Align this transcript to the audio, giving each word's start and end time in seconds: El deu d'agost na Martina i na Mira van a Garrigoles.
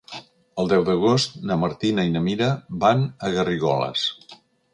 El 0.61 0.69
deu 0.69 0.85
d'agost 0.87 1.35
na 1.51 1.57
Martina 1.65 2.07
i 2.09 2.15
na 2.15 2.25
Mira 2.29 2.49
van 2.85 3.05
a 3.29 3.33
Garrigoles. 3.37 4.09